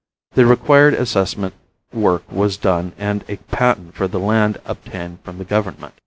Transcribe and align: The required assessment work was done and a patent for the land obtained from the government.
The 0.31 0.47
required 0.47 0.95
assessment 0.95 1.53
work 1.93 2.23
was 2.31 2.57
done 2.57 2.93
and 2.97 3.23
a 3.29 3.35
patent 3.35 3.93
for 3.93 4.07
the 4.07 4.19
land 4.19 4.57
obtained 4.65 5.19
from 5.23 5.37
the 5.37 5.45
government. 5.45 5.93